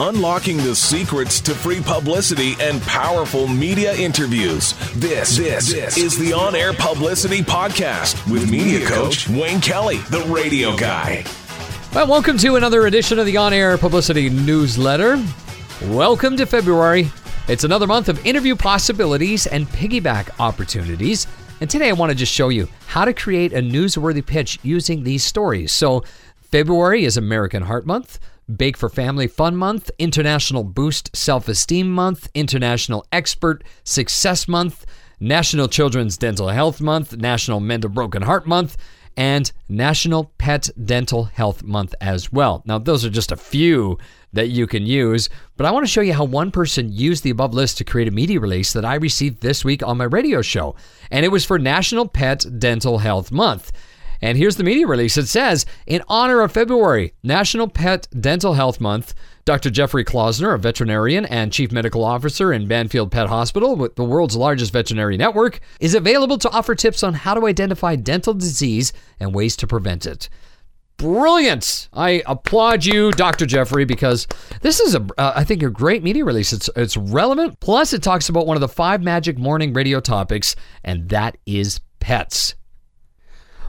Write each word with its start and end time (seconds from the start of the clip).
unlocking 0.00 0.58
the 0.58 0.74
secrets 0.74 1.40
to 1.40 1.54
free 1.54 1.80
publicity 1.80 2.54
and 2.60 2.82
powerful 2.82 3.48
media 3.48 3.94
interviews. 3.94 4.74
This, 4.94 5.36
this, 5.38 5.72
this 5.72 5.96
is 5.96 6.18
the 6.18 6.32
On 6.32 6.54
Air 6.54 6.72
Publicity 6.74 7.40
Podcast 7.40 8.30
with 8.30 8.50
media 8.50 8.86
coach 8.86 9.28
Wayne 9.28 9.60
Kelly, 9.60 9.96
the 10.10 10.20
radio 10.28 10.76
guy. 10.76 11.24
Well, 11.94 12.08
welcome 12.08 12.36
to 12.38 12.56
another 12.56 12.86
edition 12.86 13.18
of 13.18 13.24
the 13.24 13.38
On 13.38 13.54
Air 13.54 13.78
Publicity 13.78 14.28
Newsletter. 14.28 15.22
Welcome 15.84 16.36
to 16.36 16.44
February. 16.44 17.10
It's 17.48 17.64
another 17.64 17.86
month 17.86 18.10
of 18.10 18.24
interview 18.26 18.54
possibilities 18.54 19.46
and 19.46 19.66
piggyback 19.68 20.28
opportunities. 20.38 21.26
And 21.62 21.70
today 21.70 21.88
I 21.88 21.92
want 21.92 22.10
to 22.10 22.16
just 22.16 22.32
show 22.32 22.50
you 22.50 22.68
how 22.86 23.06
to 23.06 23.14
create 23.14 23.54
a 23.54 23.60
newsworthy 23.60 24.24
pitch 24.24 24.58
using 24.62 25.04
these 25.04 25.24
stories. 25.24 25.72
So, 25.72 26.04
February 26.50 27.04
is 27.04 27.16
American 27.16 27.64
Heart 27.64 27.86
Month. 27.86 28.20
Bake 28.54 28.76
for 28.76 28.88
Family 28.88 29.26
Fun 29.26 29.56
Month, 29.56 29.90
International 29.98 30.62
Boost 30.62 31.14
Self 31.16 31.48
Esteem 31.48 31.90
Month, 31.90 32.28
International 32.34 33.04
Expect 33.10 33.64
Success 33.82 34.46
Month, 34.46 34.86
National 35.18 35.66
Children's 35.66 36.16
Dental 36.16 36.48
Health 36.48 36.80
Month, 36.80 37.16
National 37.16 37.58
Mend 37.58 37.84
a 37.84 37.88
Broken 37.88 38.22
Heart 38.22 38.46
Month, 38.46 38.76
and 39.16 39.50
National 39.68 40.30
Pet 40.38 40.70
Dental 40.84 41.24
Health 41.24 41.64
Month 41.64 41.96
as 42.00 42.32
well. 42.32 42.62
Now, 42.64 42.78
those 42.78 43.04
are 43.04 43.10
just 43.10 43.32
a 43.32 43.36
few 43.36 43.98
that 44.32 44.48
you 44.48 44.68
can 44.68 44.86
use, 44.86 45.28
but 45.56 45.66
I 45.66 45.72
want 45.72 45.84
to 45.84 45.90
show 45.90 46.02
you 46.02 46.12
how 46.12 46.24
one 46.24 46.52
person 46.52 46.92
used 46.92 47.24
the 47.24 47.30
above 47.30 47.54
list 47.54 47.78
to 47.78 47.84
create 47.84 48.06
a 48.06 48.12
media 48.12 48.38
release 48.38 48.72
that 48.74 48.84
I 48.84 48.94
received 48.94 49.40
this 49.40 49.64
week 49.64 49.82
on 49.82 49.96
my 49.96 50.04
radio 50.04 50.42
show. 50.42 50.76
And 51.10 51.24
it 51.24 51.30
was 51.30 51.44
for 51.44 51.58
National 51.58 52.06
Pet 52.06 52.44
Dental 52.60 52.98
Health 52.98 53.32
Month. 53.32 53.72
And 54.20 54.38
here's 54.38 54.56
the 54.56 54.64
media 54.64 54.86
release. 54.86 55.16
It 55.16 55.26
says, 55.26 55.66
in 55.86 56.02
honor 56.08 56.40
of 56.40 56.52
February, 56.52 57.12
National 57.22 57.68
Pet 57.68 58.08
Dental 58.18 58.54
Health 58.54 58.80
Month, 58.80 59.14
Dr. 59.44 59.70
Jeffrey 59.70 60.04
Klausner, 60.04 60.54
a 60.54 60.58
veterinarian 60.58 61.24
and 61.26 61.52
chief 61.52 61.70
medical 61.70 62.04
officer 62.04 62.52
in 62.52 62.66
Banfield 62.66 63.12
Pet 63.12 63.28
Hospital, 63.28 63.76
with 63.76 63.94
the 63.94 64.04
world's 64.04 64.34
largest 64.36 64.72
veterinary 64.72 65.16
network, 65.16 65.60
is 65.78 65.94
available 65.94 66.38
to 66.38 66.50
offer 66.50 66.74
tips 66.74 67.02
on 67.02 67.14
how 67.14 67.34
to 67.34 67.46
identify 67.46 67.94
dental 67.94 68.34
disease 68.34 68.92
and 69.20 69.34
ways 69.34 69.54
to 69.56 69.66
prevent 69.66 70.04
it. 70.04 70.28
Brilliant! 70.96 71.88
I 71.92 72.22
applaud 72.26 72.86
you, 72.86 73.12
Dr. 73.12 73.44
Jeffrey, 73.44 73.84
because 73.84 74.26
this 74.62 74.80
is 74.80 74.94
a, 74.94 75.06
uh, 75.18 75.34
I 75.36 75.44
think, 75.44 75.62
a 75.62 75.68
great 75.68 76.02
media 76.02 76.24
release. 76.24 76.54
It's 76.54 76.70
it's 76.74 76.96
relevant. 76.96 77.60
Plus, 77.60 77.92
it 77.92 78.02
talks 78.02 78.30
about 78.30 78.46
one 78.46 78.56
of 78.56 78.62
the 78.62 78.68
five 78.68 79.02
magic 79.02 79.36
morning 79.36 79.74
radio 79.74 80.00
topics, 80.00 80.56
and 80.82 81.10
that 81.10 81.36
is 81.44 81.80
pets. 82.00 82.54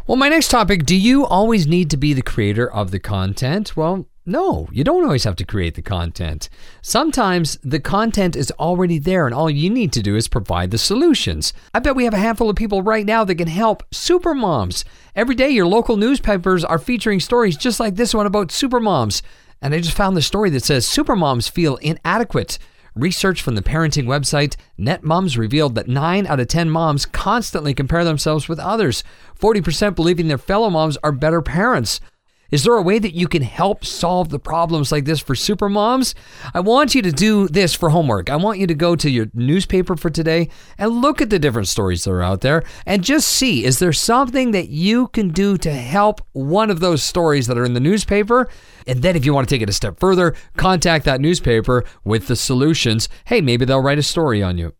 Well, 0.07 0.15
my 0.15 0.29
next 0.29 0.47
topic 0.47 0.85
do 0.85 0.95
you 0.95 1.25
always 1.25 1.67
need 1.67 1.89
to 1.89 1.97
be 1.97 2.13
the 2.13 2.21
creator 2.21 2.71
of 2.71 2.91
the 2.91 2.99
content? 2.99 3.75
Well, 3.75 4.07
no, 4.25 4.69
you 4.71 4.85
don't 4.85 5.03
always 5.03 5.25
have 5.25 5.35
to 5.35 5.43
create 5.43 5.75
the 5.75 5.81
content. 5.81 6.47
Sometimes 6.81 7.57
the 7.61 7.81
content 7.81 8.37
is 8.37 8.49
already 8.51 8.99
there, 8.99 9.25
and 9.25 9.35
all 9.35 9.49
you 9.49 9.69
need 9.69 9.91
to 9.91 10.01
do 10.01 10.15
is 10.15 10.29
provide 10.29 10.71
the 10.71 10.77
solutions. 10.77 11.51
I 11.73 11.79
bet 11.79 11.97
we 11.97 12.05
have 12.05 12.13
a 12.13 12.19
handful 12.19 12.49
of 12.49 12.55
people 12.55 12.81
right 12.81 13.05
now 13.05 13.25
that 13.25 13.35
can 13.35 13.49
help 13.49 13.83
supermoms. 13.91 14.85
Every 15.13 15.35
day, 15.35 15.49
your 15.49 15.67
local 15.67 15.97
newspapers 15.97 16.63
are 16.63 16.79
featuring 16.79 17.19
stories 17.19 17.57
just 17.57 17.81
like 17.81 17.95
this 17.95 18.13
one 18.13 18.25
about 18.25 18.47
supermoms. 18.47 19.21
And 19.61 19.73
I 19.73 19.81
just 19.81 19.97
found 19.97 20.15
the 20.15 20.21
story 20.21 20.49
that 20.51 20.63
says 20.63 20.87
supermoms 20.87 21.49
feel 21.49 21.75
inadequate. 21.77 22.59
Research 22.97 23.43
from 23.43 23.53
the 23.53 23.61
parenting 23.61 24.05
website 24.05 24.55
NetMoms 24.79 25.37
revealed 25.37 25.75
that 25.75 25.87
9 25.87 26.25
out 26.25 26.39
of 26.39 26.47
10 26.47 26.67
moms 26.71 27.05
constantly 27.05 27.75
compare 27.75 28.03
themselves 28.03 28.49
with 28.49 28.57
others, 28.57 29.03
40% 29.39 29.93
believing 29.93 30.29
their 30.29 30.39
fellow 30.39 30.71
moms 30.71 30.97
are 31.03 31.11
better 31.11 31.43
parents. 31.43 31.99
Is 32.49 32.63
there 32.63 32.75
a 32.75 32.81
way 32.81 32.97
that 32.97 33.13
you 33.13 33.27
can 33.27 33.41
help 33.41 33.83
solve 33.83 34.29
the 34.29 34.39
problems 34.39 34.91
like 34.91 35.05
this 35.05 35.19
for 35.19 35.35
super 35.35 35.67
moms? 35.67 36.15
I 36.53 36.61
want 36.61 36.95
you 36.95 37.01
to 37.01 37.11
do 37.11 37.47
this 37.49 37.73
for 37.73 37.89
homework. 37.89 38.29
I 38.29 38.37
want 38.37 38.59
you 38.59 38.67
to 38.67 38.73
go 38.73 38.95
to 38.95 39.09
your 39.09 39.27
newspaper 39.33 39.97
for 39.97 40.09
today 40.09 40.49
and 40.77 41.01
look 41.01 41.21
at 41.21 41.29
the 41.29 41.39
different 41.39 41.67
stories 41.67 42.05
that 42.05 42.11
are 42.11 42.23
out 42.23 42.41
there 42.41 42.63
and 42.85 43.03
just 43.03 43.27
see 43.27 43.65
is 43.65 43.79
there 43.79 43.91
something 43.91 44.51
that 44.51 44.69
you 44.69 45.09
can 45.09 45.29
do 45.29 45.57
to 45.57 45.73
help 45.73 46.21
one 46.31 46.69
of 46.69 46.79
those 46.79 47.03
stories 47.03 47.47
that 47.47 47.57
are 47.57 47.65
in 47.65 47.73
the 47.73 47.79
newspaper? 47.79 48.49
And 48.85 49.01
then 49.01 49.17
if 49.17 49.25
you 49.25 49.33
want 49.33 49.49
to 49.49 49.53
take 49.53 49.61
it 49.61 49.69
a 49.69 49.73
step 49.73 49.99
further, 49.99 50.33
contact 50.55 51.03
that 51.05 51.19
newspaper 51.19 51.83
with 52.05 52.27
the 52.27 52.35
solutions. 52.37 53.09
Hey, 53.25 53.41
maybe 53.41 53.65
they'll 53.65 53.81
write 53.81 53.99
a 53.99 54.03
story 54.03 54.41
on 54.41 54.57
you. 54.57 54.73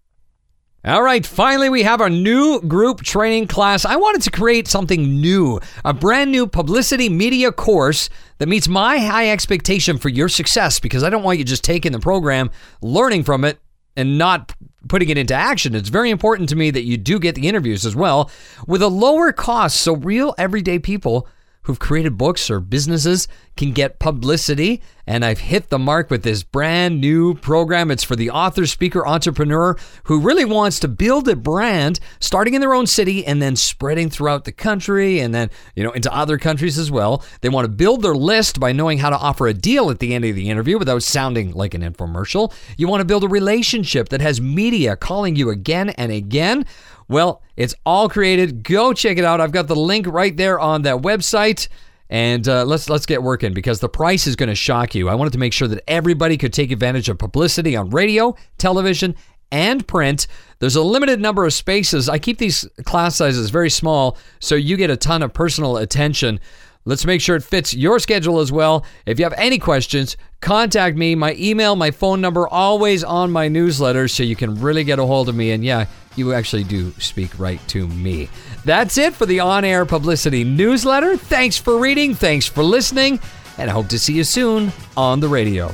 All 0.86 1.02
right, 1.02 1.26
finally, 1.26 1.70
we 1.70 1.84
have 1.84 2.02
our 2.02 2.10
new 2.10 2.62
group 2.62 3.02
training 3.02 3.48
class. 3.48 3.84
I 3.84 3.96
wanted 3.96 4.22
to 4.22 4.32
create 4.32 4.68
something 4.68 5.20
new, 5.20 5.60
a 5.84 5.92
brand 5.92 6.32
new 6.32 6.46
publicity 6.46 7.10
media 7.10 7.52
course 7.52 8.10
that 8.38 8.48
meets 8.48 8.68
my 8.68 9.00
high 9.00 9.32
expectation 9.32 9.98
for 9.98 10.10
your 10.10 10.30
success 10.30 10.80
because 10.80 11.04
I 11.04 11.10
don't 11.10 11.24
want 11.24 11.40
you 11.40 11.44
just 11.44 11.64
taking 11.64 11.94
the 11.94 12.00
program, 12.00 12.52
learning 12.82 13.24
from 13.24 13.44
it, 13.44 13.60
and 13.96 14.20
not 14.20 14.54
putting 14.88 15.10
it 15.10 15.18
into 15.18 15.34
action. 15.34 15.74
It's 15.74 15.90
very 15.90 16.12
important 16.12 16.48
to 16.50 16.56
me 16.56 16.70
that 16.70 16.84
you 16.84 16.96
do 16.96 17.20
get 17.20 17.34
the 17.34 17.48
interviews 17.48 17.84
as 17.84 17.96
well 17.96 18.30
with 18.68 18.84
a 18.84 18.88
lower 18.88 19.34
cost 19.34 19.78
so 19.78 19.96
real 19.96 20.36
everyday 20.38 20.78
people 20.78 21.28
who've 21.64 21.80
created 21.80 22.18
books 22.18 22.52
or 22.52 22.60
businesses 22.60 23.28
can 23.58 23.72
get 23.72 24.00
publicity. 24.00 24.82
And 25.10 25.24
I've 25.24 25.40
hit 25.40 25.70
the 25.70 25.80
mark 25.80 26.10
with 26.10 26.24
this 26.24 26.44
brand 26.44 27.00
new 27.00 27.34
program. 27.34 27.92
It's 27.92 28.04
for 28.04 28.18
the 28.18 28.30
author, 28.30 28.66
speaker, 28.66 29.08
entrepreneur 29.08 29.78
who 30.04 30.20
really 30.20 30.44
wants 30.44 30.80
to 30.82 30.90
build 30.90 31.30
a 31.30 31.36
brand 31.36 32.00
starting 32.20 32.54
in 32.56 32.62
their 32.62 32.74
own 32.74 32.88
city 32.88 33.26
and 33.26 33.42
then 33.42 33.56
spreading 33.56 34.10
throughout 34.10 34.44
the 34.44 34.52
country 34.52 35.20
and 35.20 35.34
then, 35.34 35.50
you 35.76 35.84
know, 35.84 35.92
into 35.92 36.14
other 36.14 36.38
countries 36.38 36.78
as 36.78 36.92
well. 36.92 37.24
They 37.40 37.48
want 37.48 37.66
to 37.66 37.72
build 37.72 38.02
their 38.02 38.16
list 38.16 38.60
by 38.60 38.74
knowing 38.74 38.98
how 38.98 39.10
to 39.10 39.18
offer 39.18 39.48
a 39.48 39.54
deal 39.54 39.90
at 39.90 40.00
the 40.00 40.14
end 40.14 40.26
of 40.26 40.36
the 40.36 40.50
interview 40.50 40.78
without 40.78 41.04
sounding 41.04 41.54
like 41.54 41.74
an 41.74 41.82
infomercial. 41.82 42.54
You 42.76 42.90
want 42.90 43.00
to 43.02 43.06
build 43.06 43.24
a 43.24 43.30
relationship 43.30 44.10
that 44.10 44.20
has 44.20 44.42
media 44.42 44.98
calling 44.98 45.38
you 45.38 45.50
again 45.50 45.90
and 45.92 46.12
again. 46.12 46.66
Well, 47.08 47.42
it's 47.56 47.74
all 47.86 48.10
created. 48.10 48.64
Go 48.64 48.92
check 48.92 49.18
it 49.18 49.24
out. 49.24 49.40
I've 49.40 49.54
got 49.54 49.68
the 49.68 49.76
link 49.76 50.06
right 50.08 50.36
there 50.36 50.60
on 50.60 50.82
that 50.82 50.98
website. 50.98 51.70
And 52.10 52.48
uh, 52.48 52.64
let's 52.64 52.90
let's 52.90 53.06
get 53.06 53.22
working 53.22 53.54
because 53.54 53.80
the 53.80 53.90
price 53.90 54.28
is 54.28 54.36
going 54.36 54.50
to 54.50 54.56
shock 54.56 54.96
you. 54.96 55.10
I 55.10 55.16
wanted 55.16 55.34
to 55.34 55.40
make 55.40 55.54
sure 55.54 55.68
that 55.68 55.84
everybody 55.88 56.38
could 56.38 56.54
take 56.54 56.72
advantage 56.72 57.10
of 57.10 57.18
publicity 57.18 57.76
on 57.76 57.90
radio, 57.90 58.36
television, 58.58 59.16
and 59.52 59.86
print. 59.88 60.28
There's 60.60 60.76
a 60.76 60.82
limited 60.82 61.20
number 61.20 61.46
of 61.46 61.54
spaces. 61.54 62.10
I 62.10 62.20
keep 62.20 62.38
these 62.38 62.68
class 62.86 63.18
sizes 63.18 63.50
very 63.50 63.70
small 63.70 64.18
so 64.40 64.56
you 64.56 64.78
get 64.78 64.90
a 64.90 64.98
ton 64.98 65.22
of 65.22 65.34
personal 65.34 65.78
attention. 65.78 66.40
Let's 66.86 67.06
make 67.06 67.20
sure 67.20 67.36
it 67.36 67.44
fits 67.44 67.74
your 67.74 68.00
schedule 68.00 68.40
as 68.40 68.50
well. 68.50 68.86
If 69.06 69.20
you 69.20 69.26
have 69.26 69.34
any 69.38 69.60
questions, 69.60 70.16
contact 70.40 70.96
me. 70.96 71.16
My 71.16 71.36
email, 71.38 71.76
my 71.76 71.92
phone 71.92 72.22
number, 72.22 72.48
always 72.48 73.04
on 73.04 73.30
my 73.30 73.50
newsletter 73.50 74.08
so 74.08 74.24
you 74.24 74.38
can 74.38 74.62
really 74.62 74.86
get 74.86 74.98
a 74.98 75.06
hold 75.06 75.28
of 75.28 75.36
me. 75.36 75.52
And 75.52 75.66
yeah, 75.66 75.88
you 76.18 76.34
actually 76.34 76.64
do 76.64 76.92
speak 77.00 77.38
right 77.40 77.66
to 77.70 77.88
me. 77.88 78.30
That's 78.66 78.98
it 78.98 79.14
for 79.14 79.26
the 79.26 79.40
on 79.40 79.66
air 79.66 79.86
publicity 79.86 80.44
newsletter. 80.44 81.18
Thanks 81.18 81.58
for 81.58 81.78
reading, 81.78 82.16
thanks 82.16 82.46
for 82.46 82.64
listening, 82.64 83.20
and 83.58 83.70
I 83.70 83.74
hope 83.74 83.88
to 83.90 84.00
see 84.00 84.14
you 84.14 84.24
soon 84.24 84.72
on 84.96 85.20
the 85.20 85.28
radio. 85.28 85.74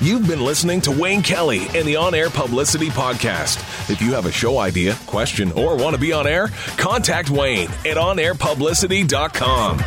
You've 0.00 0.26
been 0.26 0.44
listening 0.44 0.80
to 0.82 0.90
Wayne 0.90 1.22
Kelly 1.22 1.66
and 1.74 1.86
the 1.86 1.96
On 1.96 2.14
Air 2.14 2.30
Publicity 2.30 2.88
Podcast. 2.88 3.58
If 3.88 4.00
you 4.00 4.12
have 4.14 4.26
a 4.26 4.32
show 4.32 4.58
idea, 4.58 4.96
question, 5.06 5.52
or 5.52 5.76
want 5.76 5.94
to 5.94 6.00
be 6.00 6.12
on 6.12 6.26
air, 6.26 6.48
contact 6.76 7.30
Wayne 7.30 7.68
at 7.68 7.96
onairpublicity.com. 7.96 9.78